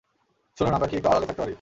[0.57, 1.49] শুনুন, আমরা কি একটু আড়ালে থাকতে পারি?